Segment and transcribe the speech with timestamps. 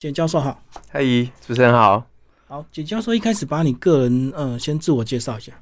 [0.00, 0.58] 简教授好，
[0.88, 1.04] 嗨，
[1.46, 2.02] 主持人好。
[2.48, 5.52] 好，简教授一开始把你个人呃先自我介绍一下。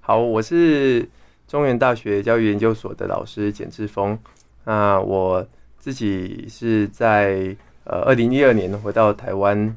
[0.00, 1.08] 好，我是
[1.46, 4.18] 中原大学教育研究所的老师简志峰。
[4.64, 5.48] 那我
[5.78, 9.74] 自己是在呃二零一二年回到台湾，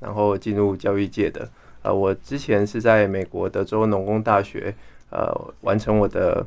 [0.00, 1.48] 然后进入教育界的。
[1.80, 4.74] 呃，我之前是在美国德州农工大学
[5.08, 6.46] 呃完成我的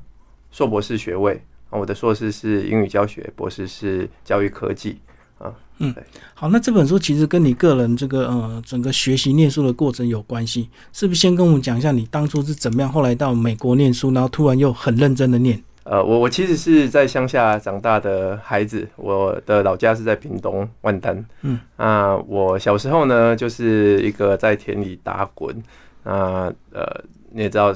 [0.52, 1.41] 硕博士学位。
[1.71, 5.00] 我的硕士是英语教学，博士是教育科技。
[5.40, 5.96] 啊，嗯，
[6.34, 11.22] 好，那这本书其实跟你个人这个呃整个学习念书的过程有关系，是不是？
[11.22, 15.63] 先跟我们讲一下你当初是怎么样，后来到美国念书，然后突然又很认真的念。
[15.84, 21.26] 呃，我我其实是在乡下长大的孩子，我的老家是在屏东万丹。
[21.41, 25.55] 嗯，啊，我小时候呢就是一个在田里打滚，
[26.04, 26.84] 啊，呃，
[27.32, 27.74] 你也知道，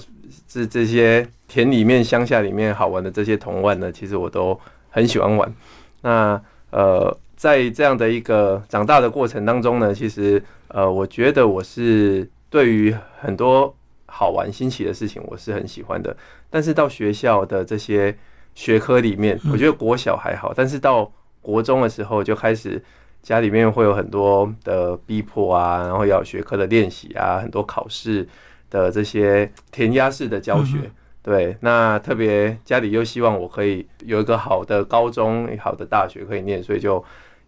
[0.47, 4.59] 这这些田里面、乡下里面好玩的这些童玩呢，其实我都
[4.89, 5.53] 很喜欢玩。
[6.01, 7.17] 那呃。
[7.43, 16.15] 在这样的一个长大的过程当中呢，其实呃，我觉得我是对于很多好玩新奇的事情，我是很喜欢的。
[16.49, 18.17] 但是到学校的这些
[18.55, 22.81] 学科里面，我觉得国小还好，但是到国中的时候就开始
[23.21, 28.25] 家里面会有很多的逼迫啊，然后要学科的练习啊，很多考试
[28.69, 30.77] 的这些填鸭式的教学。
[31.21, 37.03] 对，那特别家里又希望我可以有一个好的高中、好的大学可以念，所以就。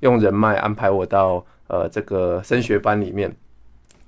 [0.06, 3.36] 用人脉安排我到呃这个升学班里面，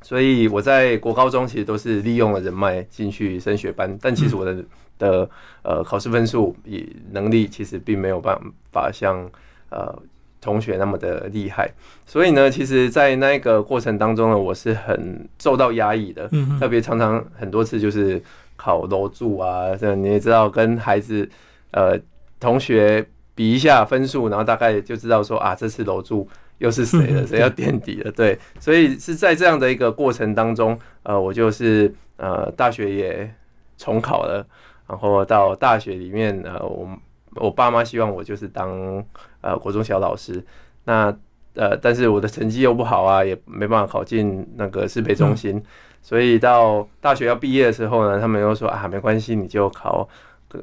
[0.04, 4.64] 所以我在国高中其实都是利用了人脉进去升学班，但其实我的
[5.00, 5.30] 的
[5.64, 8.40] 呃考试分数也能力其实并没有办
[8.72, 9.28] 法像
[9.72, 9.92] 呃
[10.40, 11.68] 同学那么的厉害，
[12.06, 18.22] 所以呢，其实，在那个过程当中呢，我是很受到压抑的，特别常常很多次就是
[18.56, 21.28] 考楼住啊，这你也知道跟孩子
[21.72, 22.00] 呃
[22.40, 23.04] 同学。
[23.38, 28.12] 比一下分数，然后大概就知道说啊，这次楼柱又是谁了，谁要垫底了？
[28.12, 33.32] 对，所以是在这样的一个过程当中，呃，我就是呃，大学也
[33.78, 34.44] 重考了，
[34.88, 36.90] 然后到大学里面，呃，我
[37.36, 39.06] 我爸妈希望我就是当
[39.42, 40.44] 呃国中小老师，
[40.86, 41.16] 那
[41.54, 45.64] 呃，但是我的成绩又不好啊，也没办法考进那个适配中心，
[46.02, 50.10] 所以到大学要毕业的时候呢，他们又说啊，没关系，你就考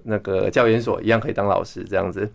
[0.02, 2.28] 那个教研所，一样可以当老师这样子。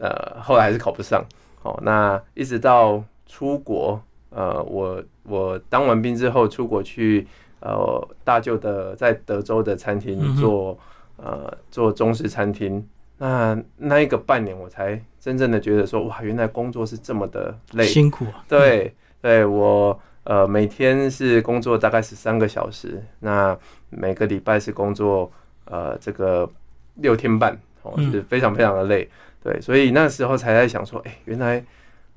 [0.00, 1.24] 呃，后来还是考不上。
[1.62, 7.26] 哦，那一直到出国，呃，我我当完兵之后出国去，
[7.58, 10.78] 呃，大舅的在德州的餐厅做，
[11.16, 12.86] 呃，做中式餐厅。
[13.18, 18.44] 那那一个半年，我才真正的觉得说，哇，原来工作是这么的累，辛苦啊。
[18.46, 23.58] 对，对我，呃，每天是工作大概是三个小时，那
[23.90, 25.32] 每个礼拜是工作，
[25.64, 26.48] 呃，这个
[26.96, 29.08] 六天半，哦，是非常非常的累。
[29.46, 31.62] 对，所以那时候才在想说，哎，原来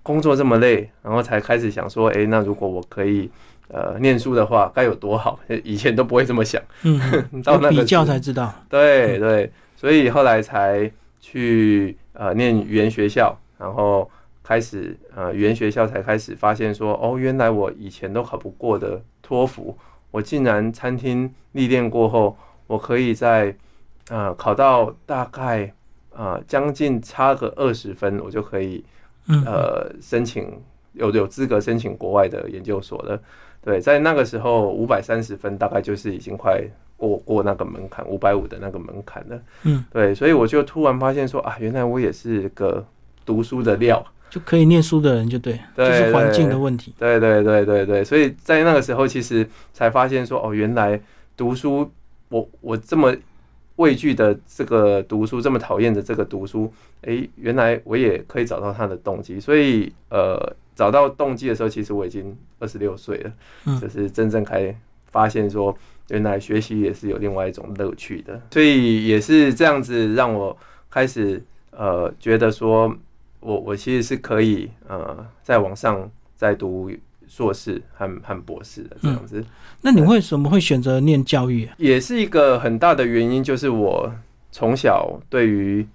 [0.02, 3.30] 工作这么累，然后才开始想说，哎，那如果我可以
[3.68, 5.40] 呃念书的话，该有多好？
[5.64, 7.00] 以前都不会这么想，嗯，
[7.46, 8.52] 到那比较才知道。
[8.68, 10.92] 对对，所以后来才
[11.22, 14.10] 去呃念语言学校，然后
[14.42, 19.78] 开始呃语言学校才开始发现说，哦，原来我以前都考不过的托福，
[20.10, 22.36] 我竟然餐厅历练过后，
[22.66, 23.56] 我可以在
[24.10, 25.72] 呃考到大概。
[26.20, 28.84] 啊，将近差个二十分，我就可以，
[29.46, 30.52] 呃，申请
[30.92, 33.18] 有有资格申请国外的研究所了。
[33.62, 36.62] 对，在那个时候，五百三十分大概就是已经快
[36.98, 39.40] 过过那个门槛，五百五的那个门槛了。
[39.64, 42.86] 嗯，对，所以我就突然发现说啊，原来我也是个
[43.26, 46.94] 读书的料，就可以念书的人，就对，就是环境的问题。
[47.00, 51.02] 对对对对对，所以在那个时候，其实才发现说，哦，原来
[51.38, 51.90] 读书，
[52.28, 53.16] 我我这么。
[53.80, 59.40] 畏惧的这个读书，这么讨厌的这个读书，哎，原来我也可以找到他的动机。
[59.40, 60.38] 所以，呃，
[60.76, 64.76] 找到动机的时候，其实我已经二十六岁了，就是真正开
[65.12, 65.74] 发现说，
[66.10, 68.42] 原来学习也是有另外一种乐趣的。
[68.52, 70.56] 所以也是这样子，让我
[70.90, 71.42] 开始
[71.72, 72.94] 呃，觉得说
[73.40, 76.92] 我我其实是可以呃，在网上再读。
[77.30, 79.46] 硕士和和博士的这样子，
[79.82, 81.70] 那你为什么会选择念教育？
[81.78, 84.12] 也是一个很大的原因，就是我
[84.52, 85.88] 从小对于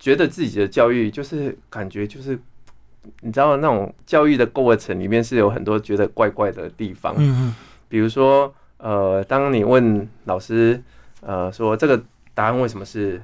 [0.00, 2.36] 觉得自己的教育，就是感觉就是
[3.20, 7.14] 你知道那种教育的过程里面是有很多觉得怪怪的地方。
[7.16, 7.54] 嗯嗯，
[7.88, 10.82] 比如说呃，当你问老师
[11.20, 12.02] 呃说这个
[12.34, 13.22] 答案为什么是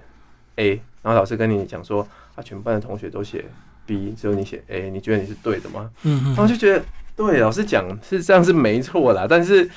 [0.54, 3.44] A，然后老师跟你讲说啊，全班的同学都写
[3.86, 5.90] B，只有你写 A，你觉得你是对的吗？
[6.04, 6.82] 嗯嗯，然后就觉得。
[7.20, 9.68] 对，老师讲是这样是没错啦，但是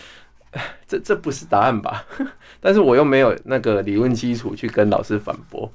[0.88, 2.06] 这这不是答案吧？
[2.62, 5.69] 但是我又没有那个理论基础去跟老师反驳，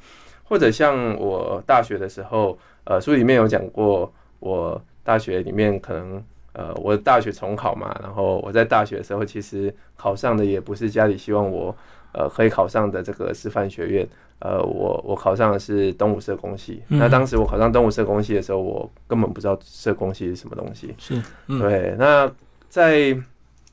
[0.45, 6.25] 或者像我大学的时候，呃，书里面有讲过，我大学里面可能
[6.55, 11.77] 呃，我大学重考嘛，然后我在大学的时候，其实考上的也不是家里希望我
[12.13, 14.09] 呃可以考上的这个师范学院，
[14.41, 16.83] 呃，我我考上的是东吴社工系。
[16.89, 20.95] 那当时我考上东吴社工系的时候，我根本不知道社工系是什么东西。
[20.99, 21.95] 是，对。
[21.99, 22.31] 那
[22.69, 23.17] 在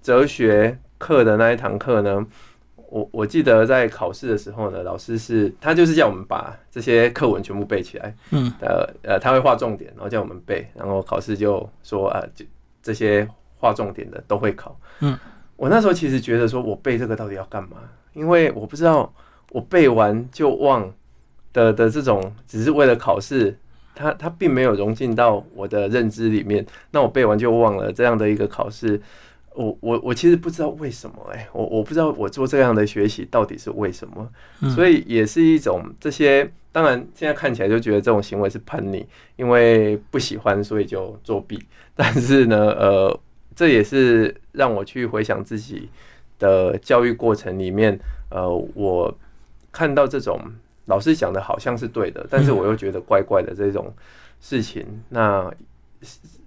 [0.01, 2.25] 哲学课的那一堂课呢，
[2.89, 8.15] 我我记得在考试的时候呢，老师是他就是叫我们把这些课文全部背起来。
[8.31, 8.51] 嗯。
[8.59, 12.45] 呃呃，他会画重点，然后叫我们背，然后考试就说啊就。
[12.85, 13.27] 这些
[13.57, 14.79] 画重点的都会考。
[14.99, 15.17] 嗯，
[15.55, 17.77] 我那时候其实觉得说，我背这个到底要干嘛？
[18.13, 19.11] 因为我不知道
[19.55, 20.93] 我背完就忘
[21.53, 23.57] 的的这种，只是为了考试，
[23.95, 26.65] 它它并没有融进到我的认知里面。
[26.91, 29.01] 那我背完就忘了这样的一个考试，
[29.53, 34.29] 我我我其实不知道为什么哎，我我不知道我做这样的学习到底是为什么。
[34.75, 39.05] 所以也是一种这些，当然现在看起来就觉得这种行为是叛逆，
[39.37, 41.57] 因为不喜欢所以就作弊。
[41.95, 43.19] 但是呢，呃，
[43.55, 45.87] 这也是让我去回想自己
[46.39, 47.97] 的教育过程里面，
[48.29, 49.17] 呃，我
[49.75, 50.39] 看到这种
[50.85, 53.93] 老师讲的好像是对的，但是我又觉得怪怪的这种
[54.39, 55.51] 事情，那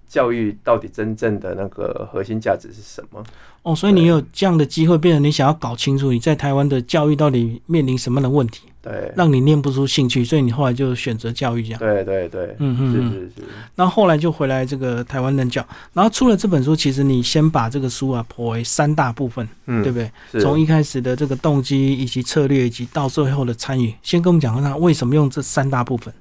[0.07, 3.23] 教育到底真正的那个核心价值是什么？
[3.61, 8.68] 哦，所以你有这样的机会，变成你想要搞清楚你在台湾的教育到底面临什么样的问题？
[8.81, 11.79] 对，让你念不出兴趣，所以你后来就选择教育这样。
[11.79, 13.43] 对对对，嗯嗯，是是是。
[13.75, 20.41] 那后来就回来这个台湾任教，然后出了这本书，其实你先把这个书啊剖为三大部分，嗯，对不对？
[20.41, 26.13] 从一开始的这个动机以及策略，以及到最后的参与，先跟我们讲一下为什么用这三大部分。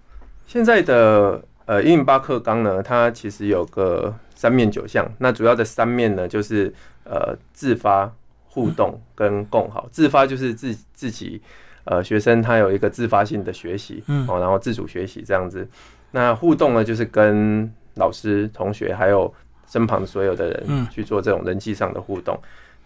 [0.49, 6.75] 现在的呃一零八课纲呢，它其实有个三面九项，那主要的三面呢，就是
[7.05, 8.13] 呃自发、
[8.49, 9.89] 互动跟共好。
[9.93, 11.41] 自发就是自自己。
[11.91, 15.67] 呃，学生他有一个自发性的学习，嗯，哦，然后自主学习这样子。
[16.11, 19.33] 那互动呢，就是跟老师、同学还有
[19.67, 22.39] 身旁所有的人去做这种人际上的互动。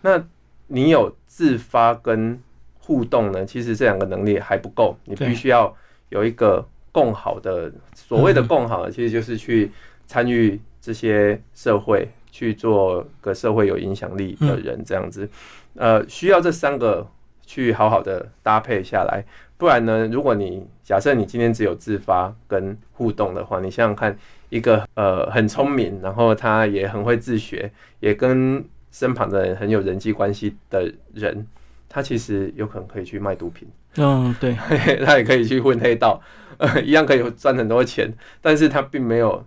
[0.02, 0.22] 那
[0.68, 2.40] 你有自发跟
[2.78, 3.44] 互动呢？
[3.44, 5.74] 其实这两个能力还不够，你必须要
[6.10, 9.72] 有一个共好的，所谓的共好，其实就是去
[10.06, 15.28] 参与这些社会，去做个社会有影响力的人这样子。
[15.74, 17.04] 呃，需要这三个。
[17.44, 19.24] 去好好的搭配下来，
[19.56, 20.08] 不然呢？
[20.08, 24.16] 如果你假设你今天只有自发跟互动的话，你想想看，
[24.48, 31.46] 一个呃很聪明，然后他也很会自学，也跟身旁的人很有人际关系的人，
[31.88, 33.68] 他其实有可能可以去卖毒品。
[33.96, 34.54] 嗯，对，
[35.04, 36.20] 他也可以去混黑道，
[36.56, 39.44] 呃， 一样可以赚很多钱，但是他并没有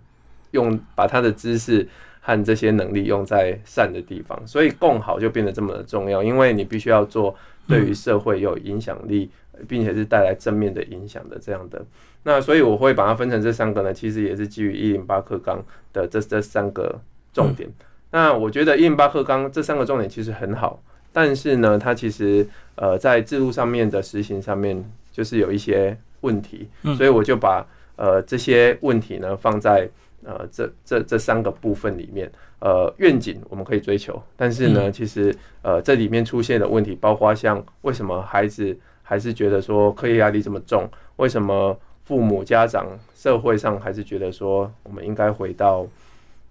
[0.52, 1.86] 用把他的知识
[2.20, 7.34] 和这些能力用在善的地方，所以共好就变得这么的重要，因为你必须要做。
[7.68, 9.30] 对于社会有影响力，
[9.66, 11.84] 并且是带来正面的影响的这样的，
[12.24, 17.00] 那所以我会把它分成这三个呢，其实也是基于一零八课纲的这这三个
[17.32, 17.68] 重点。
[18.10, 20.82] 那我觉得一零八课纲这三个重点其实很好，
[21.12, 22.46] 但是呢，它其实
[22.76, 27.66] 呃在制度上面的实行上面就是有一些问题，所以我就把
[27.96, 29.88] 呃这些问题呢放在
[30.26, 32.30] 呃这这这三个部分里面。
[32.58, 40.88] 呃，愿景我们可以追求，但是呢，其实呃，这里面出现的问题，包括像为什么孩子还是觉得说课业压力这么重？
[41.16, 45.86] 为什么父母、家长、社会上还是觉得说我们应该回到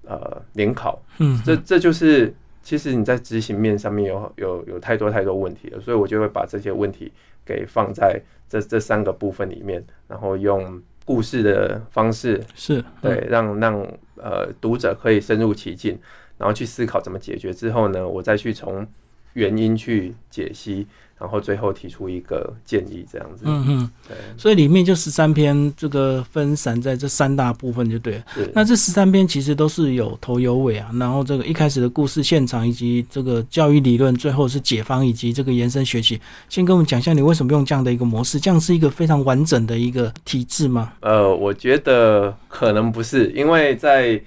[0.04, 1.02] 呃联考？
[1.18, 2.32] 嗯，这这就是
[2.62, 7.12] 其实你在执行面上面有有有太多太多问题了，所以我就会把这些问题
[7.44, 13.88] 给放在这这三个部分里面，然后用故事的方式是对让让。
[14.18, 16.00] 呃，读者可以深入其境，
[16.38, 17.54] 然后去思考怎么解决。
[17.54, 18.88] 之后呢，我再去从
[19.34, 20.88] 原因去解析。
[21.18, 23.44] 然后最后提出一个建议，这样子。
[23.46, 24.18] 嗯嗯，对。
[24.38, 28.24] 所以里面就十三篇，这个分散在这三大部分就对了。
[28.54, 30.92] 那这十三篇其实都是有头有尾啊。
[31.00, 36.20] 然后这个一开始的故事现场，以及这个教育理论，最后是解方以及这个延伸学习。
[36.50, 38.38] 先跟我们讲一下，你为什么用这样的一个模式？
[38.38, 40.92] 这样是一个非常完整的一个体制吗？
[41.00, 44.22] 呃，我觉得可能不是，因为在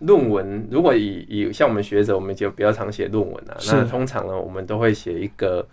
[0.00, 3.56] 论文，如果以以像我们学者，我们就比较常写论文啊。
[3.66, 5.66] 那通常呢，我们都会写一个。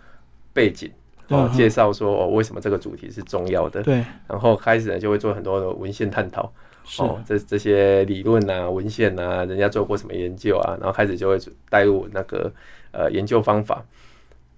[0.52, 0.90] 背景
[1.28, 3.82] 哦，介绍说哦，为什么这个主题是重要的？
[3.82, 6.52] 对，然后开始呢就会做很多的文献探讨，
[6.98, 11.38] 哦，这这些理论啊、文献啊，人家做过什么研究啊，然后开始就会
[11.70, 12.52] 带入那个
[12.90, 13.82] 呃研究方法。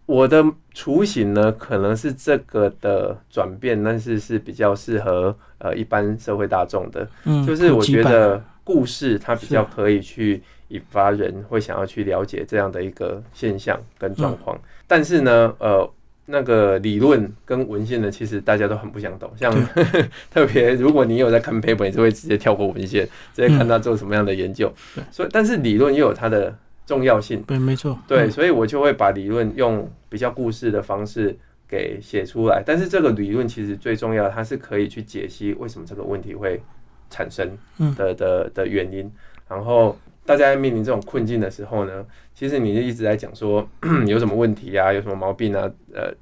[0.07, 14.59] 我的雏形呢，可能是这个的转变，但是是比较适合呃一般社会大众的，嗯，就是我觉得故事它比较可以去引发人会想要去了解这样的一个现象跟状况。
[14.87, 15.89] 但是呢，呃，
[16.27, 19.31] 那个理论跟文献呢，其实大家都很不想懂。
[19.37, 19.53] 像
[20.31, 24.73] 特别如果你有在看 paper，你就会直接跳过文献，直接看他做什么样的研究。
[25.11, 26.57] 所以，但是理论又有它的
[26.87, 27.43] 重要性。
[27.43, 27.99] 对，没错。
[28.09, 31.37] 对，所以我就会把理论用比较故事的方式
[31.69, 32.63] 给写出来。
[32.65, 36.61] 但是这个理论其实最重要，它是可以去解析为什么这个问题会
[37.11, 37.51] 产生
[37.97, 39.11] 的的的原因。
[39.47, 42.05] 然后大家在面临这种困境的时候呢？
[42.35, 43.67] 其实你就一直在讲说
[44.07, 45.71] 有什么问题啊，有什么毛病啊？
[45.93, 46.13] 呃，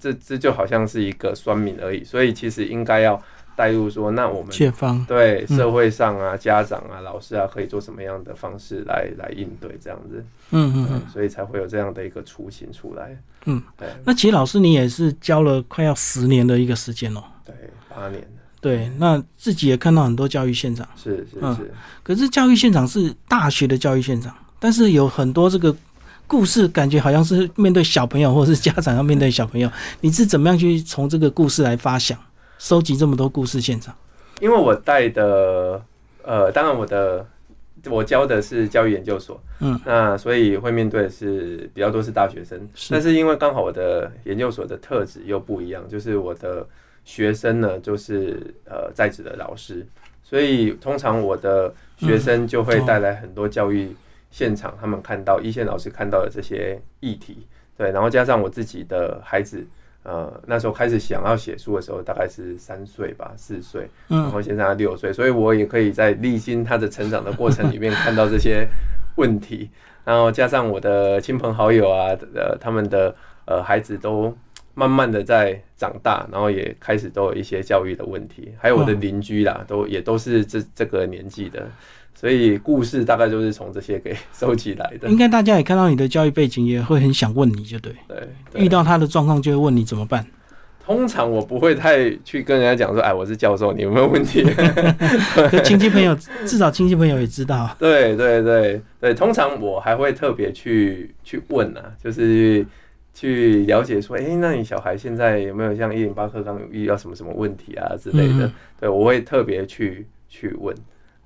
[0.00, 2.02] 这这就好像是一个酸民而已。
[2.02, 3.22] 所以其实应该要
[3.54, 10.24] 带入说，那我们方对社会上啊、家长啊、老师啊，可以做什么样的方式来来应对这样子？
[10.50, 13.16] 嗯嗯嗯，所以才会有这样的一个雏形出来。
[13.44, 13.88] 嗯，对。
[14.04, 17.22] 那其实老师你也是教了快要十年的一个时间哦。
[17.44, 17.54] 对，
[17.88, 18.26] 八年。
[18.62, 20.88] 对，那自己也看到很多教育现场。
[20.96, 21.70] 是是是。
[22.02, 24.34] 可是教育现场是大学的教育现场。
[24.60, 25.74] 但是有很多这个
[26.28, 29.68] 故事，感觉好像是面对小朋友，或者是家长要面对小朋友。
[30.00, 32.16] 你是怎么样去从这个故事来发想，
[32.60, 33.92] 收集这么多故事现场？
[34.40, 35.82] 因为我带的，
[36.22, 37.26] 呃，当然我的
[37.86, 42.68] 我教的是教育研究所，嗯，那所以会面对的是比较多是大学生。
[42.88, 46.64] 但是因为刚好我的研究所的特质又不一样，就是我的
[47.04, 49.86] 学生呢，就是呃在职的老师，
[50.22, 53.94] 所以通常我的学生就会带来很多教育。
[54.34, 59.62] 现场他们看到一线老师看到的这些议题，对，然后加上我自己的孩子，
[60.04, 68.66] 呃，那时候开始想要写书的时候，大概是三岁吧，四岁，然后现在他六岁，所以我也可以在历经他的成长的过程里面看到这些
[69.16, 69.68] 问题，
[70.02, 74.34] 然后加上我的亲朋好友啊，呃，他们的呃孩子都
[74.74, 81.66] 慢慢的在长大，然后也开始都有一些教育的问题，还有我的邻居啦，都也都是这这个年纪的。
[82.14, 85.08] 所以故事大概就是从这些给收集来的。
[85.08, 87.92] 应该大家也看到你的教育背景，也会很想问你就对。
[88.06, 90.24] 对，遇到他的状况就会问你怎么办。
[90.84, 94.44] 通常我不会太去跟人家讲说，哎，我是教授，你有没有问题？
[95.64, 96.14] 亲戚朋友
[96.44, 97.74] 至少亲戚朋友也知道。
[97.78, 102.64] 对对对对，通常我还会特别去去问啊，就是
[103.14, 108.50] 去了解说，哎，那你小孩现在有没有像一零八课纲有遇到什么什么问题啊之类的？
[108.80, 110.74] 对我会特别去去问。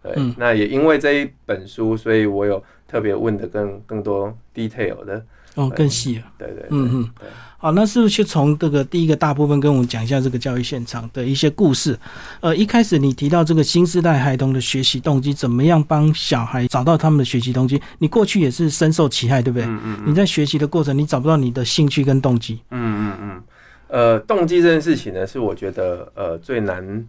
[0.02, 5.24] 对，那也因为这一本书，所以我有特别问的更更多 detail 的
[5.56, 6.24] 哦，更细了。
[6.38, 7.28] 对对，嗯嗯，对。
[7.58, 11.98] 好，那是不是从这个第一个大部分跟我们讲一下这个教育现场的一些故事？
[12.40, 17.80] 呃，一开始你提到这个新时代孩童的学习动机，怎么样帮小孩找到他们的学习动机？
[17.98, 19.66] 你过去也是深受其害，对不对？
[19.66, 20.02] 嗯嗯。
[20.06, 22.60] 你在学习的过程，你找不到你的兴趣跟动机。
[22.70, 23.42] 嗯嗯嗯。
[23.88, 27.06] 呃，动机这件事情呢，是我觉得呃最难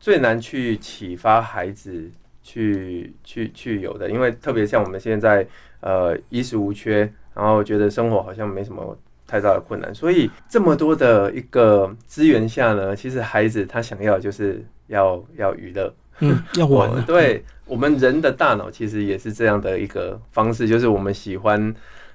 [0.00, 2.10] 最难去启发孩子。
[2.46, 5.46] 去去去有的，因为特别像我们现在
[5.80, 17.04] 呃衣食无缺，然后觉得生活好像没什么太大的困难，所以这么多的一个资源下呢，其实孩子他想要就是要要娱乐，嗯， 要玩。
[17.04, 21.74] 对我们人的大脑其实也是这样的一个方式，就是我们喜欢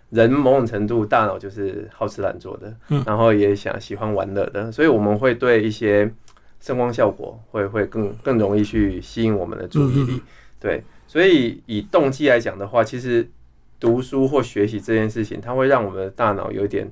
[0.10, 6.12] 人某种程度大脑就是好吃懒做的，嗯，然后也想喜欢玩乐的，所以我们会对一些。
[6.62, 10.22] 声光效果会会更更容易去吸引我们的注意力，
[10.60, 13.26] 对，所以以动机来讲的话，其实
[13.80, 16.90] 读书或学习这件事情，它会让我们的大脑有点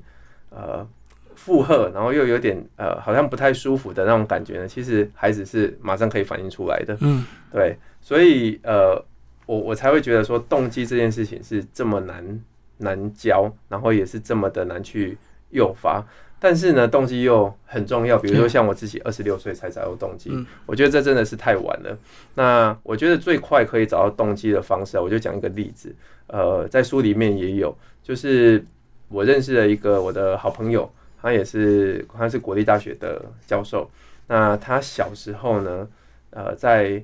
[0.50, 0.88] 呃
[1.36, 4.68] 负荷，然后又有点呃好像不太舒服的那种感觉呢。
[4.68, 9.04] 其实孩子是马上可以反映出来的，嗯，对，所以呃
[9.46, 12.44] 我我才会觉得说动机这件事情是这么难
[12.78, 15.18] 难教，然后也是这么的难去
[15.50, 16.04] 诱发。
[16.40, 18.18] 但是呢，动机又很重要。
[18.18, 20.32] 比如说，像我自己二十六岁才找到动机，
[20.68, 21.98] 我觉得这真的是太晚了。
[22.36, 25.96] 那我觉得最快可以找到动机的方式，我就讲一个例子。
[26.28, 28.64] 呃，在书里面也有，就是
[29.08, 30.88] 我认识了一个我的好朋友，
[31.20, 33.90] 他也是他是国立大学的教授。
[34.28, 35.88] 那他小时候呢，
[36.30, 37.04] 呃，在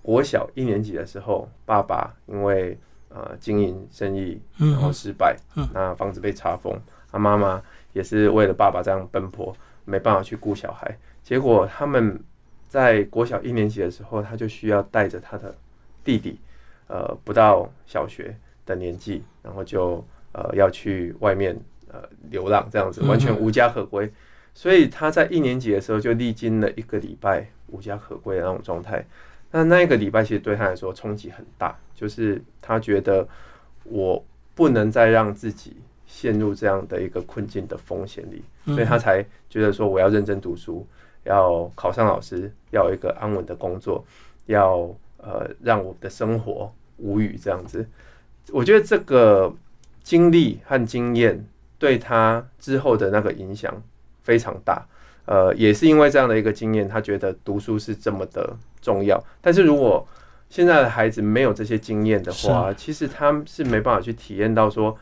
[0.00, 2.78] 国小一年级的时候，爸爸因为
[3.10, 5.36] 呃经营生意然后失败，
[5.74, 6.80] 那房子被查封，
[7.12, 7.62] 他妈妈。
[7.92, 9.54] 也是为了爸爸这样奔波，
[9.84, 10.96] 没办法去顾小孩。
[11.22, 12.18] 结果他们
[12.68, 15.54] 在国小一年级的时候，他就需要带着他的
[16.02, 16.38] 弟弟，
[16.86, 24.10] 呃，不到小学的年纪，然后就呃要去外面呃流浪，这样子完全无家可归。
[24.54, 29.04] 所以他在一年级的时候就历经了一个礼拜无家可归的那种状态。
[29.52, 33.26] 那那一个礼拜其实对他来说冲击很大，就是他觉得
[33.84, 35.76] 我不能再让自己。
[36.12, 40.84] 陷入这样的一个困境的风险里，所以他才觉得说我要认真读书，
[41.22, 44.04] 要考上老师，要有一个安稳的工作，
[44.46, 47.86] 要呃让我的生活无语这样子。
[48.50, 49.54] 我觉得这个
[50.02, 51.46] 经历和经验
[51.78, 53.82] 对他之后的那个影响
[54.22, 54.84] 非常大。
[55.26, 59.22] 呃，也是因为这样的一个经验，他觉得读书是这么的重要。
[59.40, 60.04] 但是如果
[60.48, 64.96] 现在的孩子没有这些经验的话，其实他是没办法去体验到说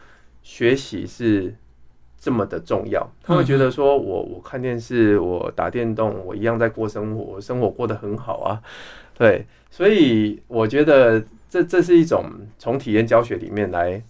[0.48, 1.54] 学习是
[2.18, 3.06] 这么的重要。
[3.22, 8.62] 他会觉得说，我我看电视，我打电动，我一样在过生活，生活过得很好啊。
[9.14, 12.24] 对，所以我觉得这这是一种
[12.58, 14.02] 从体验教学里面来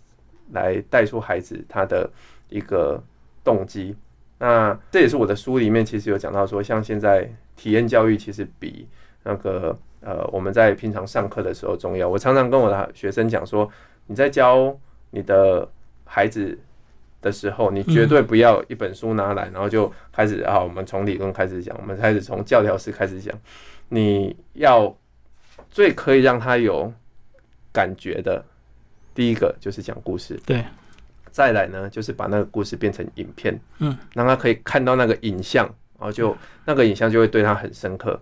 [0.52, 2.09] 来带出孩子他的
[2.49, 3.02] 一个
[3.42, 3.97] 动机。
[4.38, 8.87] 那这也是我的书里面其实有讲到说，像现在体验教育其实比
[9.25, 12.09] 那个呃我们在平常上课的时候重要。
[12.09, 13.68] 我常常跟我的学生讲说，
[14.07, 14.78] 你在教
[15.11, 15.68] 你的
[16.08, 16.58] 孩子
[17.20, 23.38] 的时候，你绝对不要一本书拿来，然后就开始啊，我们从理论开始讲，我们开始从教条式开始讲。
[23.90, 24.96] 你要
[25.70, 26.92] 最可以让他有
[27.72, 28.44] 感觉的，
[29.14, 30.40] 第一个就是讲故事。
[30.44, 30.64] 对。
[31.30, 35.64] 再来呢，就是把那个故事变成影片，嗯，让他可以看到那个影像，
[35.98, 38.20] 然后就那个影像就会对他很深刻。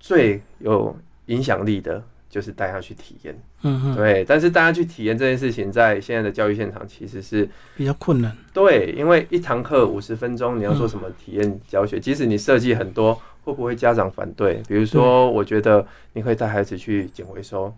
[0.00, 2.02] 最有影响力的
[2.32, 4.24] 就是带他去体验，嗯对。
[4.24, 7.46] 但是大家去体验这件事情，在现在的教育现场其实是
[7.76, 8.34] 比较困难。
[8.52, 12.00] 对，因为一堂课五十分钟，你要做什么体验教学？
[12.00, 14.62] 即使你设计很多，会不会家长反对？
[14.66, 17.72] 比如说，我觉得你可以带孩子去捡回收，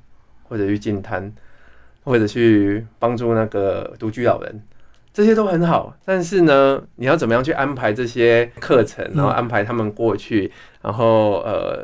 [0.44, 1.30] 或者去进摊。
[2.06, 4.62] 或者去帮助那个独居老人，
[5.14, 5.96] 这些都很好。
[6.04, 10.52] 但是呢，你要怎么样去安排这些课程，然后安排他们过去，
[10.82, 11.82] 然后呃，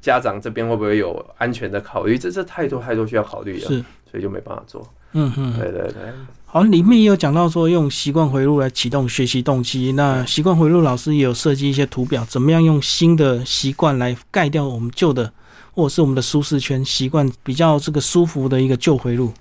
[0.00, 2.16] 家长这边会不会有安全的考虑？
[2.16, 4.80] 这这太多太多需要考虑了，是，所以就没办法做。
[5.12, 5.94] 嗯嗯，对对对。
[6.46, 9.92] 好，里面也有讲到说用习惯回路来启动学习动机。
[9.92, 15.32] 那习惯回路老师也有设计一些图表，怎么样用新的习惯来盖掉我们旧的。
[15.72, 19.32] 或者是我们的舒适圈习惯比较这个舒服的一个旧回路。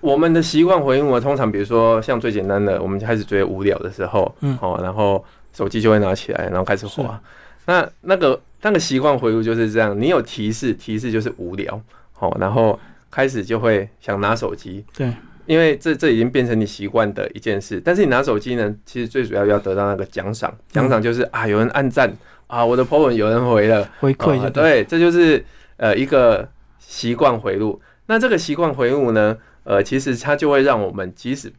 [0.00, 7.20] 我们的习惯回路，通常比如说像最简单的，我们开始觉得无聊的时候，嗯，哦，然后手机就会拿起来，然后开始滑。
[7.66, 11.80] 那那个那个习惯回路就是这样，你有提示，提示就是无聊，
[12.12, 12.78] 好，然后
[13.10, 14.84] 开始就会想拿手机。
[14.96, 15.12] 对，
[15.46, 17.80] 因为这这已经变成你习惯的一件事。
[17.84, 22.12] 但是你拿手机呢，其实最主要要得到那个奖赏，奖赏就是啊，有人按赞。
[22.46, 25.44] 啊，我的 po 文有人回了，回馈对，这就是
[25.76, 27.78] 呃一个习惯回路。
[28.06, 29.36] 那这个习惯回路呢，
[29.68, 31.52] 呃，其实它就会让我们即使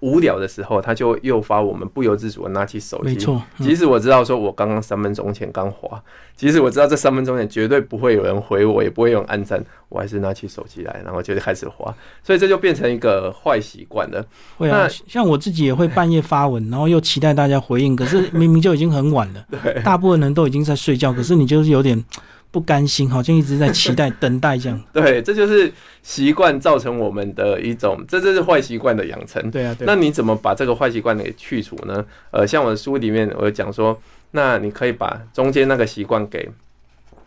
[0.00, 3.10] 无聊的时候，它就诱发我们不由自主的拿起手机。
[3.10, 6.02] 没错，即使我知道说我刚刚三分钟前刚滑，
[6.34, 11.94] 即使我知道这三分钟前绝对不会有人回我，也不会有人按赞，我还是拿起手机来，然后就开始滑。
[12.24, 14.26] 所以这就变成一个坏习惯了。
[14.58, 22.04] 会啊，像我自己也会半夜发文，然后又期待大家回应，可是明明就已经很晚了， 对，大部分人都已经在睡觉，可是你就是有点。
[22.52, 24.80] 不甘心，好像一直在期待、等待这样。
[24.92, 29.50] 对，这就是习惯造成我们的一种，这这是坏习惯的养成。
[29.50, 32.04] 对啊，对那你怎么把这个坏习惯给去除呢？
[32.30, 33.98] 呃，像我的书里面，我讲说，
[34.32, 36.46] 那你可以把中间那个习惯给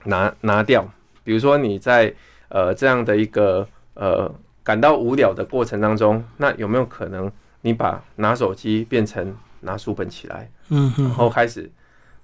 [0.04, 0.88] 拿拿掉。
[1.24, 2.14] 比如说你在
[2.50, 4.32] 呃这样的一个呃
[4.64, 11.68] 感到无聊的过程当中，那有没有可能你把拿手机变成拿书本起来，嗯，然后开始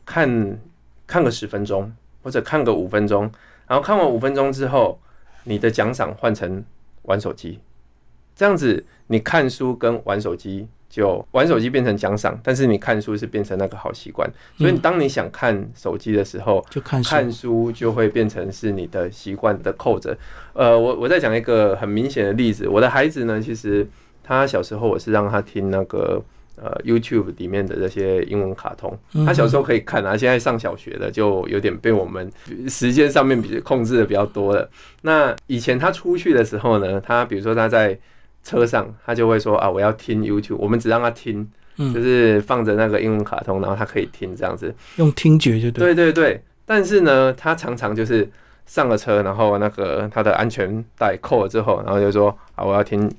[0.06, 0.60] 看
[1.08, 1.92] 看个十分钟。
[2.24, 3.30] 或者看个五分钟，
[3.68, 5.00] 然后看完五分钟之后，
[5.46, 6.64] 你的奖赏换成
[7.04, 7.60] 玩手机，
[8.36, 14.30] 这样子你看书跟玩手机就玩手机变成奖赏，但是你看书是变成那个好习惯。
[14.58, 20.18] 所以当你想看手机的时候，就看看书就会变成是你的习惯的扣着。
[20.54, 23.88] 呃，我我再讲一个很明显的例子，我的孩子呢，其实
[24.24, 26.24] 他小时候我是让他听那个。
[26.58, 32.30] 呃，YouTube 里面的这些英文卡通，他小时候可以看啊，现在上小学了，就有点被我们
[32.68, 34.70] 时间上面比控制的比较多了。
[35.02, 37.98] 那以前他出去的时候呢，他比如说他在
[38.44, 45.94] 车上，他就会说啊，我要听 YouTube，我们只让他听，就是放着那个英文卡通，然后他可以听这样子，用听觉就对。
[45.94, 48.30] 对对对，但是呢，他常常就是
[48.66, 53.12] 上了车，然后那个他的安全带扣了之后，然后就说啊，我要听。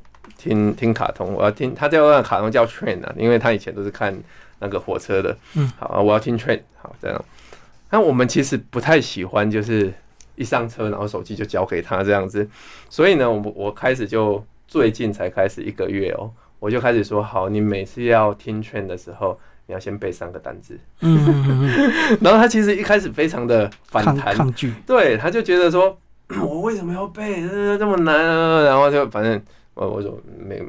[0.42, 4.12] 听听卡通，我要听他叫那个卡通叫 Train 啊，因为他以前都是看
[4.58, 5.36] 那个火车的。
[5.54, 7.24] 嗯，好，我要听 Train，好这样。
[7.90, 9.92] 那我们其实不太喜欢，就是
[10.34, 12.48] 一上车然后手机就交给他这样子。
[12.90, 16.28] 所以呢，我我开始就最近才开始一个月哦，
[16.58, 20.76] 我就开始说好，你每次要听 Train 的时候，你要先背三个单词。
[21.02, 21.70] 嗯，
[22.20, 25.96] 然后他其实一开始非常的反弹抗拒，对，他就觉得说，
[26.42, 27.42] 我为什么要背？
[27.78, 28.64] 这么难啊！
[28.64, 29.40] 然后就反正。
[29.74, 30.62] 我我说没，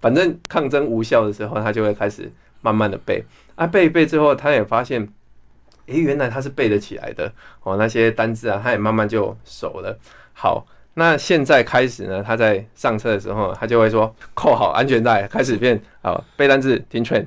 [0.00, 2.30] 反正抗争无效的时候，他就会开始
[2.62, 5.06] 慢慢的背啊，背一背之后，他也发现，
[5.86, 9.98] 诶，原来他是背得起来的哦，那些单字啊，他也慢慢就熟了。
[10.32, 17.26] 好，那现在开始呢，他在上车的时候，他就会说扣好安全带，开始变啊背单字听劝。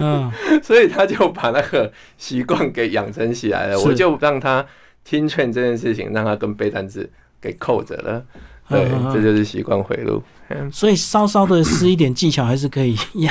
[0.00, 0.30] 嗯，
[0.62, 3.80] 所以他就把那个习惯给养成起来了。
[3.80, 4.64] 我就让他
[5.04, 8.24] 听劝这件事情，让他跟背单字给扣着了。
[8.70, 10.22] 对，这就是习惯回路。
[10.72, 12.96] 所以稍稍的施一点技巧还是可以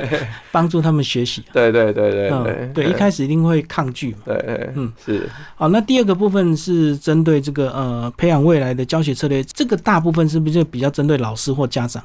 [0.50, 1.44] 帮助他们学习。
[1.52, 4.18] 对对对对对，对，一开始一定会抗拒嘛。
[4.24, 5.28] 对，嗯，是。
[5.56, 12.02] 好，那第二个部分是针对这个呃培养未来的教学策略，这个大部分是不是就比较针对老师或家长？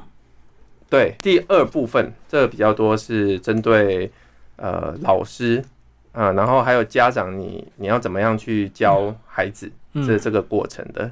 [0.89, 4.12] 对，第二部分这个比较多是针对
[4.58, 5.63] 呃老师
[6.12, 9.72] 啊，然后还有家长，你你要怎么样去教孩子
[10.06, 11.10] 这这个过程的？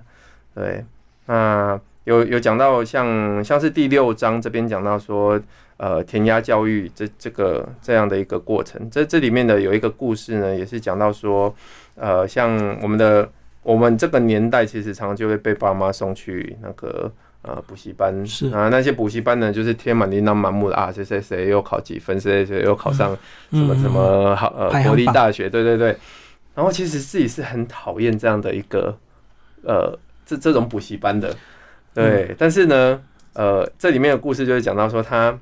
[0.53, 0.83] 对，
[1.27, 1.79] 那。
[2.07, 5.37] 有有讲到像像是第六章这边讲到说，
[5.75, 11.53] 呃，填鸭教育这这个这样的一个过程，这这里面的有一个故事呢，也是讲到说，
[11.95, 12.49] 呃，像
[12.81, 13.29] 我们的
[13.61, 17.11] 我们这个年代，其实常常就会被爸妈送去那个
[17.41, 23.13] 呃补习班，是啊，那些补习班呢，就是贴满琳琅满目的啊，谁谁谁又考几分，谁谁谁又考上
[23.51, 25.93] 什么什么好呃国立大学，对对对，
[26.55, 28.97] 然后其实自己是很讨厌这样的一个
[29.63, 29.93] 呃
[30.27, 31.35] 这这种补习班的。
[31.93, 33.01] 对，但是呢，
[33.33, 35.35] 呃，这里面的故事就是讲到说，他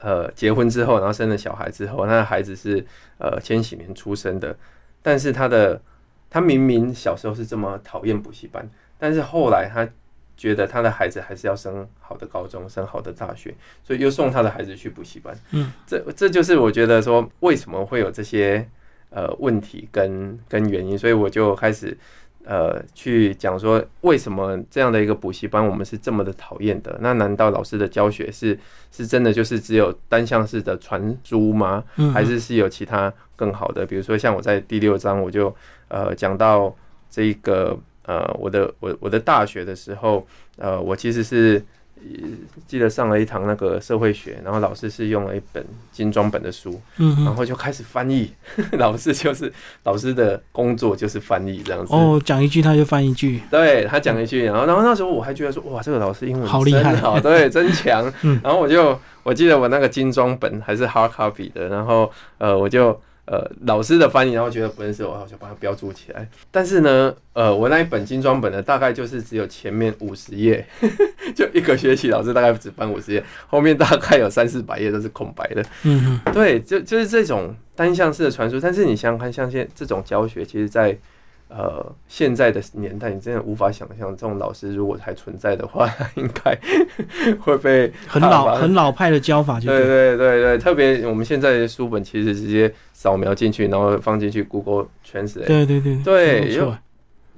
[0.00, 2.86] 呃结婚之后，然后生了小孩之后，他的孩子是
[3.18, 4.56] 呃千禧年出生的，
[5.02, 5.82] 但是他的
[6.30, 8.64] 他明明小时候是这么讨厌补习班，
[8.98, 9.88] 但是后来他
[10.36, 15.36] 觉得他的孩子还是要升好的高中，升好的大学，所以又送他的孩子去补习班。
[15.50, 18.64] 嗯，这这就是我觉得说为什么会有这些
[19.10, 21.98] 呃问题跟跟原因，所以我就开始。
[22.44, 26.96] 呃，去讲说为什么这样的一个补习班我们是这么的讨厌的？
[27.00, 28.58] 那难道老师的教学是
[28.92, 31.82] 是真的就是只有单向式的传输吗？
[32.12, 33.86] 还是是有其他更好的？
[33.86, 35.54] 比如说像我在第六章我就
[35.88, 36.74] 呃讲到
[37.10, 40.26] 这个呃我的我我的大学的时候，
[40.58, 41.64] 呃我其实是。
[42.66, 48.32] 记得上了一堂那个社会学，然后老师是用了一本精装本的书，嗯，然后就开始翻译。
[48.78, 49.52] 老师就是
[49.84, 51.92] 老师的工作就是翻译这样子。
[51.94, 53.40] 哦，讲一句他就翻一句。
[53.50, 58.04] 对他讲一句，然后然后那时候我还觉得说，哇，这个老师英文好厉害，好对，真强。
[58.42, 62.98] 然后我就我记得我那个精装本还是 hard copy 的，然后呃我就。
[63.26, 66.28] 呃，老师的翻译，然后觉得不认识我，我就把它标注起来。
[66.50, 70.66] 但是呢，呃，我那一本精装本呢，大概就是只有前面五十页，
[71.34, 75.64] 就一个学期，老师大概只翻五十页，后面大概有三四百页都是空白的。
[75.84, 78.60] 嗯，对，就就是这种单向式的传输。
[78.60, 80.96] 但是你想想看，像现这种教学，其实，在
[81.48, 86.58] 呃，现在的年代，你真的无法想象，这种老师如果还存在的话， 应该
[87.38, 89.68] 会被很老很老派的教法就。
[89.68, 95.46] 对对对对，特别我们现在的书本，其实直接扫描进去，然后放进去 Google Translate。
[95.46, 96.72] 对对对对，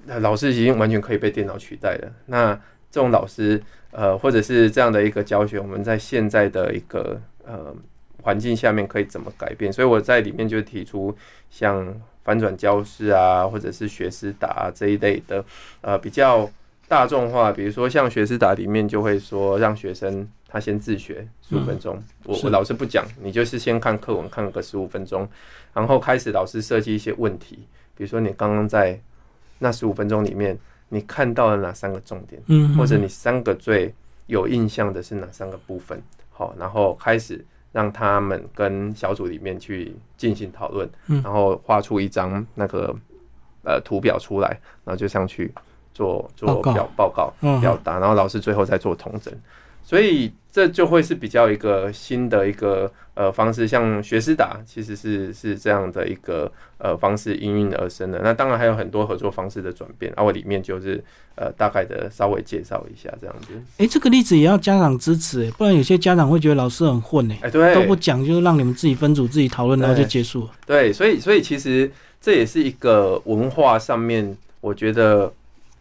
[0.06, 2.12] 那老师已经完全可以被电脑取代了。
[2.26, 2.54] 那
[2.90, 7.74] 这种老师，呃，或者是这样的一个教学，我们在现在的一个呃
[8.22, 9.70] 环境下面可以怎么改变？
[9.70, 11.14] 所以我在里面就提出
[11.50, 11.94] 像。
[12.26, 15.44] 反转教室啊，或者是学思达这一类的，
[15.80, 16.50] 呃，比较
[16.88, 17.52] 大众化。
[17.52, 25.28] 比如说像学思达里面就会说，让学生他先自学十五分钟，我我老师不讲，你就是先看课文看个十五分钟，
[25.72, 27.60] 然后开始老师设计一些问题，
[27.96, 29.00] 比如说你刚刚在
[29.60, 30.58] 那十五分钟里面，
[30.88, 33.94] 你看到了哪三个重点，嗯，或者你三个最
[34.26, 37.44] 有印象的是哪三个部分，好，然后开始。
[37.76, 40.88] 让他们跟小组里面去进行讨论，
[41.22, 42.96] 然后画出一张那个
[43.64, 44.48] 呃图表出来，
[44.82, 45.52] 然后就上去
[45.92, 49.30] 做做表报告表达，然后老师最后再做统整，
[49.86, 58.20] 所以这就会是比较一个新的一个呃方式，像学思达其实是是这样的一个呃方式应运而生的。
[58.24, 61.02] 那当然还有很多合作方式的转变，而我里面就是。
[61.38, 63.52] 呃，大概的稍微介绍一下这样子。
[63.76, 67.38] 哎，这个例子也要家长支持，不然有些家长会觉得老师很混哎。
[67.42, 70.50] 哎，对，都不讲，就是让你们自己分组、自己讨论，然后就结束了。
[70.64, 75.30] 对，所以，所以其实这也是一个文化上面，我觉得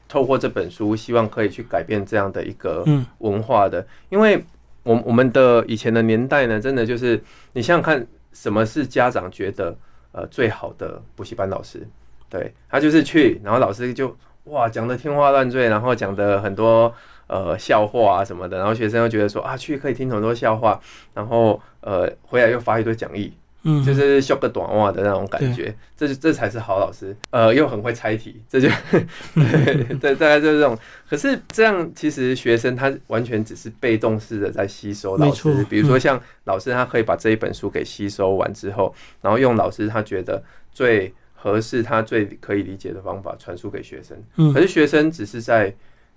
[0.07, 2.83] 透过这本书，希望可以去改变这样的一个
[3.19, 3.85] 文化的。
[4.09, 4.43] 因为
[4.83, 7.21] 我我们的以前的年代呢，真的就是
[7.53, 9.75] 你想想看，什么是家长觉得
[10.11, 11.87] 呃最好的补习班老师？
[12.29, 14.15] 对他就是去，然后老师就。
[14.45, 16.93] 哇，讲的天花乱坠，然后讲的很多
[17.25, 20.79] 呃笑话啊什么的，然后学生又觉得说啊，去可以听很多笑话，
[21.15, 23.33] 然后呃回来又发一堆讲义，
[23.65, 28.69] 嗯，就是修个短袜的那种感觉，这这才是好老师，呃，又很会猜题，这就
[29.99, 30.77] 对，大概就是这种。
[31.09, 41.13] 可是这样其实学生他完全只是被动式的在吸收老师，比如说像老师他可以把这一本书给吸收完之后，然后用老师他觉得最。
[41.37, 44.17] 合适他最可以理解的方法传输给学生，
[44.51, 45.71] 可是学生只是在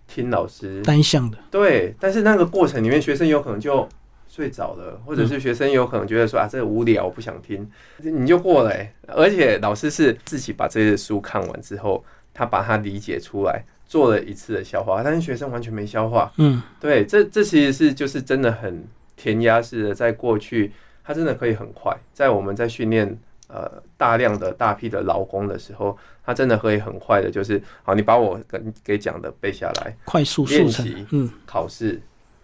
[0.07, 3.87] 听老师单向的，对，但是那个过程里面，学生有可能就
[4.29, 8.93] 睡着了，或者是学生有可能觉得说啊，这个无聊，我不想听，你就过来、欸。
[9.09, 16.31] 而且老师是自己把这些书看完之后，他把它理解出来，做了一次的消化，但是学生完全没消化。
[16.37, 18.87] 嗯，对，这这其实是就是真的很
[19.17, 20.71] 填鸭式的，在过去，
[21.03, 31.99] 它真的可以很快，在我们在训练呃大量的大批的劳工的时候，它真的可以很快的，就是好，你把我跟给讲的背下来，快速练习，嗯，考试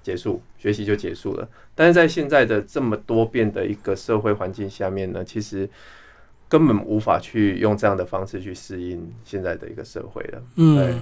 [0.05, 1.49] 结束，学习就结束了。
[1.75, 5.69] 但是在现在的这么多变的一个社会环境下面呢，其实
[6.49, 10.43] 根本无法去用这样的方式去适应现在的一个社会了。
[10.57, 10.95] 嗯对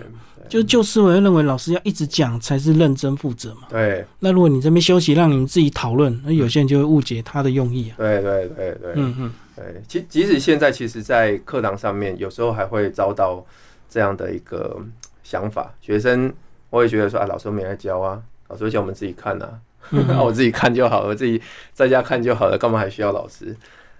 [0.48, 3.62] 就就是我认为老师要一直讲才是认真负责嘛。
[3.68, 7.94] 对那如果你这边休息，让你们自己讨论，那有些人就会误解他的用意啊。
[7.98, 13.44] 对对对对，嗯嗯对，即即使现在，其实，在课堂上面，有时候还会遭到
[13.90, 14.80] 这样的一个
[15.22, 15.74] 想法。
[15.80, 16.32] 学生，
[16.70, 21.40] 我也觉得说啊，老师没来教啊，老师会叫我们自己看啊，那、 我自己看就好了，自己
[21.72, 23.56] 在家看就好了，干嘛还需要老师？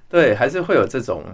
[0.08, 1.24] 对，还是会有这种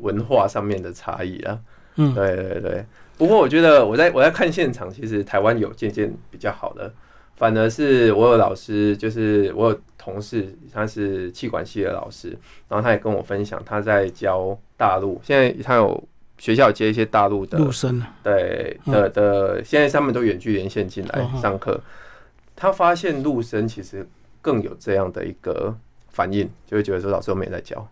[0.00, 1.58] 文化上面的差异啊。
[1.96, 2.84] 嗯对对对。
[3.16, 6.92] 不过我觉得我在我在看现场，其实台湾有渐渐比较好的，
[7.36, 12.28] 反而是我有老师，就是我有同事，他是气管系的老师，
[12.68, 16.00] 然后他也跟我分享他在教大陆，现在他有
[16.38, 21.80] 学校接一些大陆的陆生啊，对的的，现在他们都远距连线进来哦上课，
[22.60, 24.04] 他发现陆生其实
[24.42, 25.72] 更有这样的一个
[26.08, 27.88] 反应，就会觉得说老师都没在教，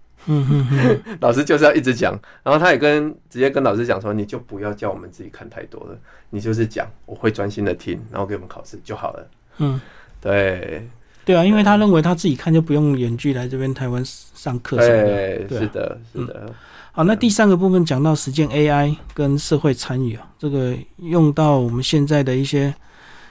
[1.20, 5.96] 老师就是要一直讲，然后他也跟直接跟老师讲说，你就不要叫我们自己看太多了，
[6.30, 9.30] 你就是讲，我会专心的听，然后给我们考试就好了。
[9.58, 9.80] 嗯，
[10.20, 10.88] 对。
[11.24, 15.38] 对啊，因为他认为他自己看就不用远距来这边台湾上课什么的。
[15.48, 16.54] 对，是的，是的，
[16.92, 22.72] 好，那第三个部分讲到实践 AI 跟社会参与啊，这个用到我们现在的一些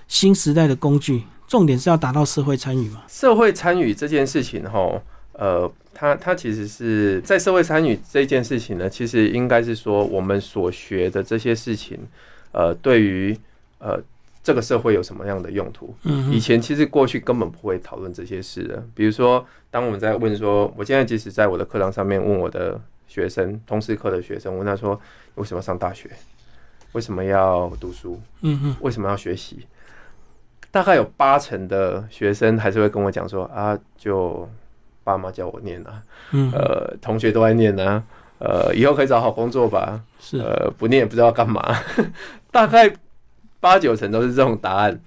[0.08, 3.04] 新时代的工具，重点是要达到社会参与嘛。
[3.08, 5.02] 社会参与这件事情，哈，
[5.34, 12.00] 呃，它它其实是在社会参与这件事情呢，其实应该是说我们所学的这些事情，
[12.52, 13.38] 呃，对于
[13.80, 14.00] 呃
[14.44, 15.96] 这个社会有什么样的用途？
[16.04, 18.84] 嗯以前其实过去根本不会讨论这些事的。
[18.94, 25.00] 比如说，当我们在问说，我现在即使在我的课堂上面问我的学生，通识课的学生，问他说，
[25.34, 26.10] 为什么要上大学？
[26.92, 28.22] 为什么要读书？
[28.42, 29.66] 嗯嗯为什么要学习？
[30.76, 34.46] 大概有八成的学生还是会跟我讲说啊，就
[35.06, 38.04] 爸妈叫我念啊，嗯，呃，同学都在念啊，
[38.40, 41.64] 呃，以后可以找好工作吧，是，呃，不念也不知道干嘛，
[42.52, 42.94] 大概
[43.62, 45.00] 八九成都是这种答案。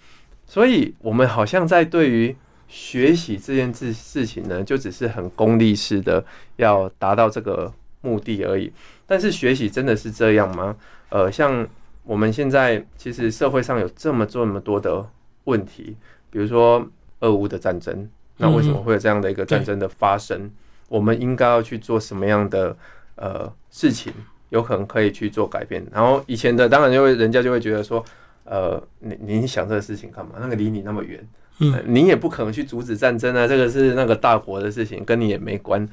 [0.47, 2.35] 所以，我们好像在对于
[2.67, 6.25] 学习这件事事情呢，就只是很功利式的
[6.57, 8.73] 要达到这个目的而已。
[9.07, 10.75] 但是，学习真的是这样吗？
[11.11, 11.69] 呃，像
[12.05, 15.05] 我们现在其实社会上有这么这么多的
[15.49, 15.97] 问题，
[16.31, 16.87] 比如说
[17.21, 20.51] 俄乌的战争，那为什么会有这样的一个战争的发生？
[20.89, 22.77] 我们应该要去做什么样的
[23.17, 24.13] 呃事情，
[24.51, 25.85] 有可能可以去做改变？
[25.93, 28.05] 然后以前的当然就会人家就会觉得说，
[28.45, 30.33] 呃，你你想这个事情干嘛？
[30.41, 31.27] 那个离你那么远，
[31.61, 35.87] 嗯呃你也不可能去阻止战争啊，这个是那个大国的事情，跟你也没关。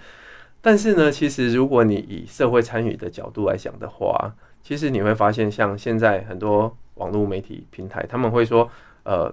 [0.61, 8.67] 但是呢，其实如果你以社会参与的角度来讲的话，其实你会发现，像现在很多网络媒体平台，他们会说，
[9.03, 9.31] 呃，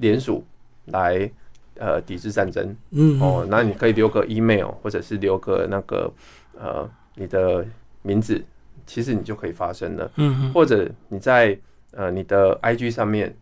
[0.00, 0.44] 联署
[0.86, 1.30] 来
[1.78, 6.12] 呃抵制战争嗯哦，那你可以留个 email，或者是留个那个
[6.58, 7.64] 呃你的
[8.02, 8.42] 名字，
[8.86, 10.10] 其实你就可以发声了。
[10.16, 11.56] 嗯嗯或者你在
[11.92, 13.34] 呃你的 IG 上面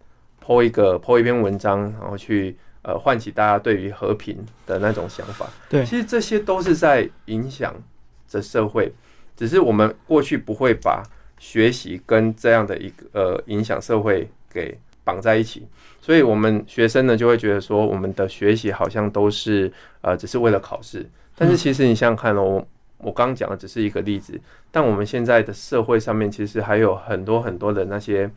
[0.44, 5.46] po 一个 po 一篇文章，然后去呃唤起大家对于和平的那种想法。
[5.68, 7.74] 对其实这些都是在影响
[8.28, 8.92] 着社会，
[9.36, 11.02] 只是我们过去不会把
[11.38, 14.76] 学习跟这样的一个呃影响社会给
[15.08, 15.66] 绑在一起，
[16.02, 22.68] 所以我们学生呢就会觉得说，我们的学习好像都是呃只是为了考试，但是其实你想想看哦，我
[22.98, 24.38] 我刚刚讲的只是一个例子，
[24.70, 28.30] 但我们现在的社会上面其实还有很多很多的那些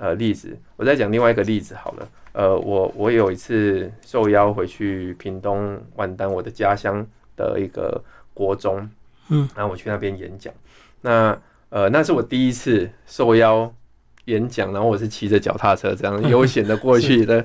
[0.00, 0.56] 呃例子。
[0.76, 7.06] 我再讲另外一个例子好了，呃，我我有一次受邀回去屏东万丹，我的家乡
[7.36, 8.88] 的一个国中，
[9.28, 10.54] 嗯，然后我去那边演讲，
[11.02, 13.70] 那呃那是我第一次受邀
[14.26, 17.44] 演讲，然后我是骑着脚踏车这样 悠闲的过去的，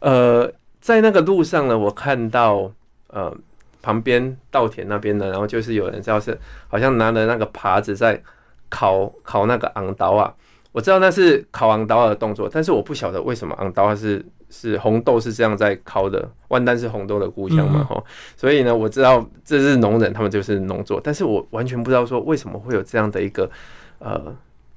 [0.00, 2.72] 呃，在那个路上呢，我看到
[3.08, 3.36] 呃。
[3.80, 8.20] 旁边稻田那边呢，然后就是有人就是好像拿着那个耙子在
[8.68, 10.34] 烤烤那个昂刀啊，
[10.72, 18.04] 我知道那是烤昂刀的动作，但是我不晓得为什么昂刀是是红豆是这样在烤的，万丹是红豆的故乡嘛吼，
[18.36, 23.48] 所以呢我知道这是农人，他们就是农作，但是我完全不知道说为什么会有这样的一个
[24.00, 24.20] 呃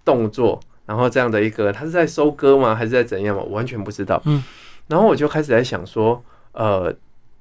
[0.06, 0.58] 动作
[0.92, 2.76] 然后这样的一个，他是在收割吗？
[2.76, 3.42] 还是在怎样吗？
[3.42, 4.22] 我完全不知道。
[4.26, 4.44] 嗯，
[4.90, 6.94] 然后我就开始在想说，呃，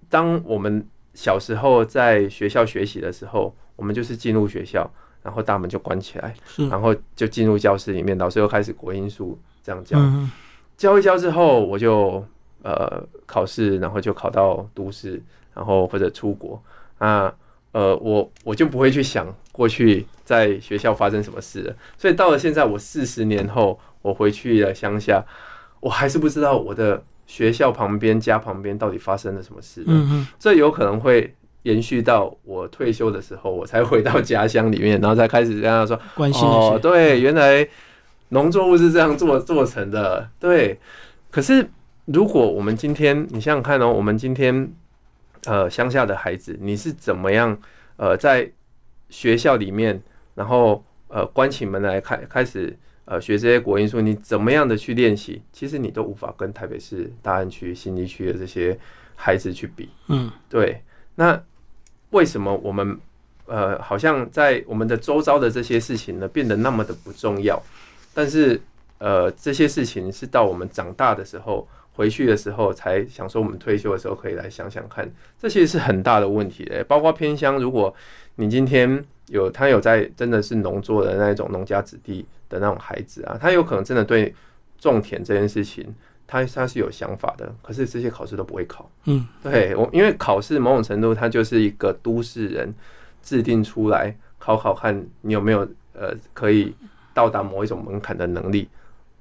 [0.09, 4.89] 当我们小时候在学校学习的时候，我们就是进入学校，
[5.25, 6.33] 然后大门就关起来，
[6.71, 9.99] 然后就进入教室里面，老师又开始国音数这样教，
[10.77, 12.25] 教一教之后，我就
[12.63, 15.21] 呃考试，然后就考到都市，
[15.55, 16.63] 然后或者出国
[16.99, 17.35] 啊。
[17.73, 21.75] 呃，我我就不会去想过去在学校发生什么事了。
[21.97, 25.25] 所以到了现在，我四十年后，我回去了乡下，
[25.79, 29.85] 我还是不知道我的学校旁边、家旁边到底发生了什么事。
[29.87, 37.69] 嗯嗯，这有可能会延续到我退休的时候，我才回到家乡里面，然后才开始跟他说关心哦，对，原来
[38.31, 40.29] 农作物是这样做做成的。
[40.41, 40.77] 对，
[41.31, 41.71] 可是
[42.07, 44.73] 如果我们今天，你想想看哦，我们今天。
[45.45, 47.59] 呃，乡下的孩子，你是怎么样？
[47.97, 48.51] 呃，在
[49.09, 50.01] 学校里面，
[50.35, 52.77] 然后呃，关起门来开开始
[53.07, 55.43] 呃学这些国音书，你怎么样的去练习？
[55.53, 58.79] 其实你都无法跟台北市大安区、新一区的这些
[59.17, 59.89] 孩子去比。
[60.09, 60.83] 嗯，对。
[61.15, 61.43] 那
[62.11, 62.99] 为什么我们
[63.47, 67.63] 呃，好像在我们的周遭的这些事情呢，变得那么的不重要？
[68.13, 68.61] 但是
[68.99, 71.67] 呃，这些事情是到我们长大的时候。
[72.01, 75.07] 回去的时候才想说，我们退休的时候可以来想想看，
[75.39, 76.83] 这其实是很大的问题的。
[76.85, 77.95] 包括偏乡，如果
[78.37, 84.35] 你今天有他有在真的是农作的那种农家子弟的那种孩子啊，他有可能真的对
[84.79, 85.95] 种田这件事情，
[86.27, 87.55] 他他是有想法的。
[87.61, 88.91] 可是这些考试都不会考。
[89.05, 92.75] 嗯，对我，因为考试某种程度它就是一个都市人
[93.23, 96.75] 制定出来考考看你有没有呃可以
[97.13, 98.71] 到达某一种门槛的能力，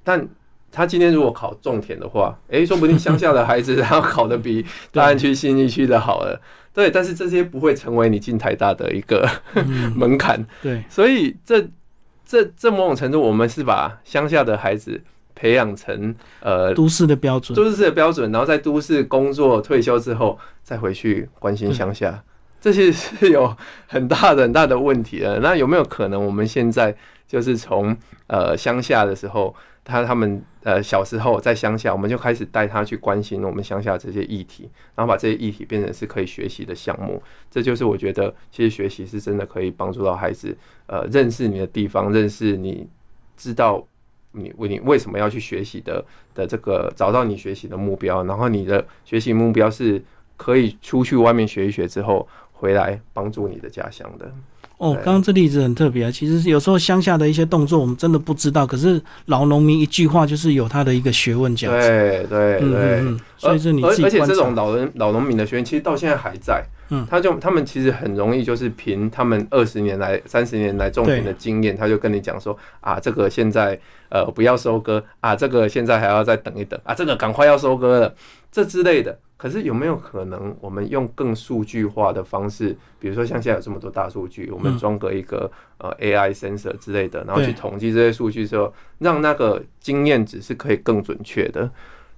[0.01, 0.25] 但。
[0.71, 6.39] 他今天如果考种田的话，哎，说不定乡下的孩子 他考的比大安区、新义区的好了。
[6.71, 9.27] 对，但是这些不会成为你进台大的一个
[9.95, 10.45] 门槛。
[10.61, 11.67] 对，所以这
[12.25, 15.01] 这这某种程度，我们是把乡下的孩子
[15.33, 22.23] 培养成呃都市的标准，都市的标准，然后在都市工作退休之后再回去关心乡下，
[22.61, 23.53] 这些是有
[23.87, 25.39] 很大的很大的问题的。
[25.39, 26.95] 那有没有可能我们现在
[27.27, 29.53] 就是从呃乡下的时候？
[29.89, 37.21] 他他们呃小时候在乡下，我们就开始带他去关心我们乡下这些议题，然后把这些议题变成是可以学习的项目。
[37.49, 42.87] 这就是我觉得，其实学习是真的可以帮助到孩子，呃，认识你的地方，认识你
[43.35, 43.83] 知道
[44.31, 50.01] 你为你为什么要去学习的的这个，找到你学习的目标，然后你的学习目标是
[50.37, 54.31] 可以出去外面学一学之后回来帮助你的家乡的。
[54.79, 56.09] 哦，刚刚这例子很特别啊。
[56.09, 58.65] 其实有时候乡下的一些动作，我们真的不知道。
[58.65, 61.87] 可是老农民一句话，就是有他的一个学问价值。
[61.87, 63.03] 对对对，
[63.37, 66.63] 所以是你自己而且这种老人老农民的学问，其实到现在还在。
[66.91, 73.77] 嗯，他就他们其实很容易，就是凭他们二十年来、三十年来种田的经验，他就跟你讲说啊，这个现在
[74.09, 78.15] 呃不要收割啊，这个现在还要再等一等啊，这个赶快要收割了，
[78.49, 79.19] 这之类的。
[79.39, 91.71] 可是有没有可能，我们用更数据化的方式，比如说像现在有这么多大数据，我们装个一个呃 AI sensor 之类的，然后去统计这些数据之后，让那个经验值是可以更准确的。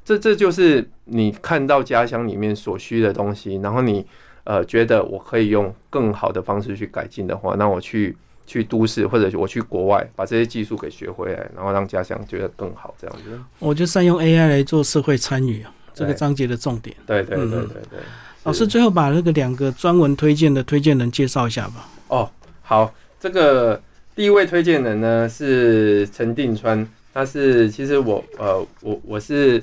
[0.04, 4.04] 这这就是你看到家乡里面所需的东西，然后你
[4.46, 13.40] 呃觉得我可以用更好的方式去改进的话，那我去去都市或者我去国外把这些技术给学回来，然后让家乡觉得更好，这样子。
[13.60, 15.72] 我就善用 AI 来做社会参与啊。
[15.94, 18.00] 这个章节的重点，对对对对对。
[18.44, 21.88] 老师最后把那个两个专文推荐的推荐人介绍一下吧。
[22.08, 22.28] 哦，
[22.64, 23.80] 好，这个
[24.16, 29.62] 第一位推荐人呢是陈定川，他是其实我呃我我是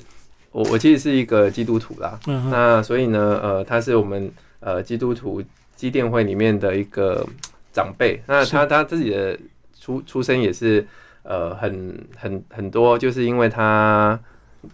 [0.51, 5.43] 我我其实是一个基督徒啦，嗯那所以呢呃他是我们呃基督徒
[5.75, 7.27] 基电会里面的一个
[7.73, 9.37] 长辈，那他他自己的
[9.77, 10.87] 出出生也是
[11.23, 14.17] 呃很很很多，就是因为他。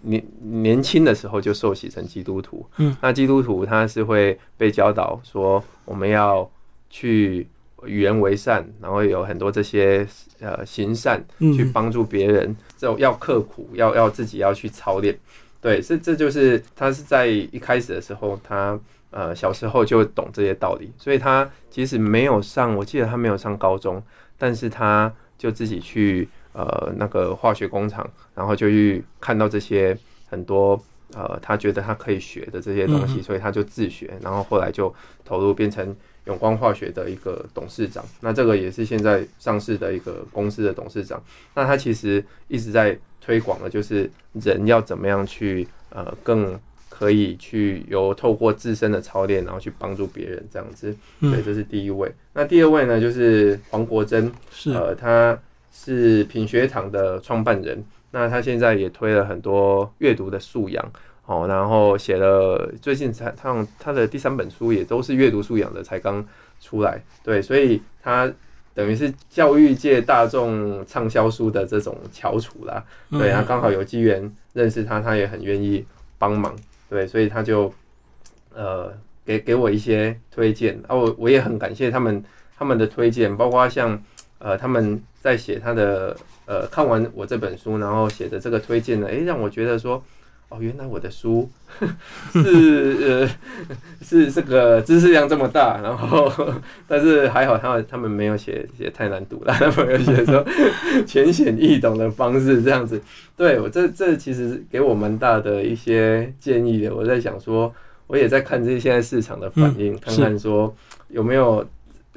[0.01, 6.49] 年年轻的时候就受洗成基督徒，嗯，那基督徒他是会被教导说，我们要
[6.89, 7.47] 去
[7.83, 10.07] 与人为善，然后有很多这些
[10.39, 15.15] 呃行善，去帮助别人，这种要刻苦，要要自己要去操练，
[15.61, 18.79] 对，这这就是他是在一开始的时候，他
[19.11, 24.01] 呃小时候就懂这些道理，所以他即使没有上，我记得他没有上高中，
[24.37, 26.27] 但是他就自己去。
[26.55, 29.97] 呃，那个化学工厂，然后就去看到这些
[30.29, 30.81] 很多
[31.13, 34.93] 呃，他觉得他可以学的这些东西，所以他就自学，然后后来就
[35.25, 35.93] 投入变成
[36.27, 38.05] 永光化学的一个董事长。
[38.21, 41.21] 那这个也是现在上市的一个公司的董事长。
[41.53, 46.57] 那他其实一直在推广的，就是人要怎么样去呃，更
[46.87, 50.95] 可以去由透过自身的操练，然后去帮助别人这样子。
[51.19, 52.09] 对，这是第一位。
[52.31, 55.37] 那第二位呢，就是黄国珍，是呃他。
[55.77, 60.91] 是品学堂的创办人，那他现在也推了很多阅读的素养，
[61.25, 66.25] 哦，然后写了最近才他他的第三本书也都是阅读素养的，才刚
[66.61, 68.31] 出来，对，所以他
[68.73, 75.85] 等于是教育界大众畅销书的这种翘楚啦，对，他刚好有机缘认识他，他也很愿意
[76.17, 76.55] 帮忙，
[76.89, 77.71] 对，所以他就
[78.53, 78.93] 呃
[79.25, 82.23] 给给我一些推荐，啊，我我也很感谢他们
[82.57, 84.01] 他们的推荐，包括像。
[84.45, 86.15] 呃，他们在写他的
[86.45, 90.03] 呃，看完我这本书，然后写的这个推荐呢，诶，让我觉得说，
[90.49, 91.49] 哦，原来我的书
[92.31, 93.29] 是呃
[94.03, 96.31] 是这个知识量这么大，然后
[96.87, 100.45] 但是还好，他他们没有写写太难读了，他们有写说
[101.07, 103.01] 浅显易懂的方式这样子。
[103.35, 106.93] 对我这这其实给我蛮大的一些建议的。
[106.93, 107.73] 我在想说，
[108.05, 110.71] 我也在看这些现在市场的反应，看看说
[111.07, 111.65] 有没有。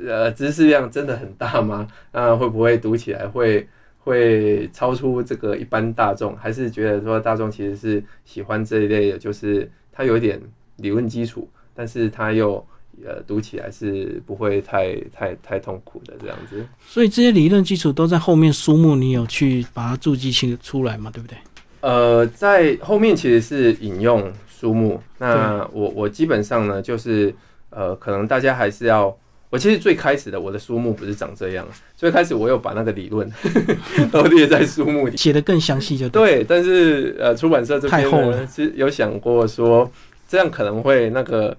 [0.07, 1.89] 呃，知识量真的很大吗？
[2.13, 3.67] 那会不会读起来会
[3.99, 6.37] 会超出这个一般大众？
[6.37, 10.41] 还是觉得说大众其实是喜欢这一类的，就是它有点
[10.77, 12.65] 理论基础，但是它又
[13.05, 16.65] 呃读起来是不会太太太痛苦的这样子。
[16.87, 21.11] 所以这些理论基础都在后面书目，你有去把它注记清出来嘛？
[21.11, 21.37] 对不对？
[21.81, 25.03] 呃，在后面其实是引用书目。
[25.19, 27.35] 那我我基本上呢，就是
[27.71, 29.19] 呃，可能大家还是要。
[29.51, 33.31] 我其实最开始的我的书目不是长这样，最开始我有把那个理论
[34.13, 36.45] 都列在书目里，写的更详细就对。
[36.45, 39.91] 但是呃，出版社这边呢，其实有想过说
[40.29, 41.57] 这样可能会那个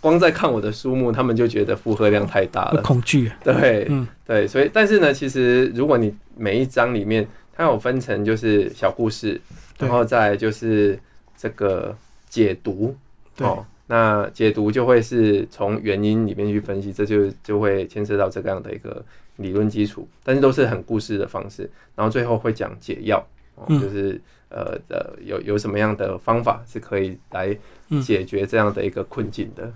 [0.00, 3.30] 光在看我的书目，他们就觉得负荷量太大了，恐惧。
[3.44, 7.24] 对，嗯，对，所以但是呢，其实如果你每一章里面
[7.54, 9.40] 它有分成就是小故事，
[9.78, 10.98] 然后再就是
[11.38, 11.96] 这个
[12.28, 12.96] 解读，
[13.38, 13.64] 哦。
[13.90, 19.04] 那解读就会是从原因里面去分析，这就就会牵涉到这个样的一个
[19.38, 23.20] 理论基础，但是都是很故事的方式，然后最后会讲解药，
[23.68, 27.52] 就是呃呃有有什么样的方法是可以来
[28.00, 29.72] 解决这样的一个困境的。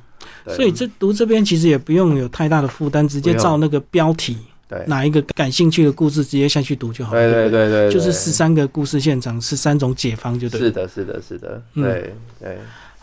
[0.46, 4.38] 所以这读这边其实也不用有太大的负担，直接照那个标题，
[4.68, 7.10] 对哪一个感兴趣的故事直接下去读就好。
[7.10, 10.60] 对对对对，就是十三个故事现场，十三种解方就对。
[10.60, 12.56] 是的，是的，是的，对对。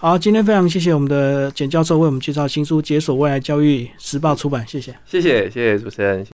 [0.03, 6.25] 好，今天非常谢谢我们的简教授为我们介绍新书《解锁未来教育时报》出版，谢谢，谢谢，谢谢主持人。